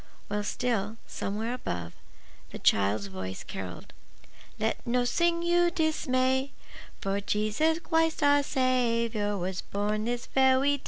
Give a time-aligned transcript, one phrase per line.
[0.29, 1.93] While still, somewhere above,
[2.49, 3.93] the child's voice carolled,
[4.57, 6.53] —Let nossing you dismay;
[7.01, 8.61] For Jesus Christ our Sa
[9.07, 10.79] wiour Was born this ve wy day.